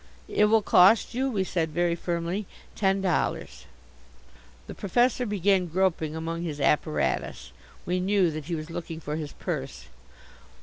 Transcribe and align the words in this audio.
"It 0.27 0.45
will 0.45 0.63
cost 0.63 1.13
you," 1.13 1.29
we 1.29 1.43
said 1.43 1.69
very 1.69 1.93
firmly, 1.93 2.47
"ten 2.75 3.01
dollars." 3.01 3.67
The 4.65 4.73
Professor 4.73 5.27
began 5.27 5.67
groping 5.67 6.15
among 6.15 6.41
his 6.41 6.59
apparatus. 6.59 7.51
We 7.85 7.99
knew 7.99 8.31
that 8.31 8.45
he 8.45 8.55
was 8.55 8.71
looking 8.71 8.99
for 8.99 9.15
his 9.15 9.33
purse. 9.33 9.83